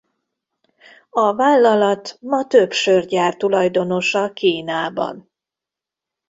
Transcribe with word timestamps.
A 1.09 1.35
vállalat 1.35 2.17
ma 2.21 2.47
több 2.47 2.71
sörgyár 2.71 3.35
tulajdonosa 3.35 4.33
Kínában. 4.33 5.31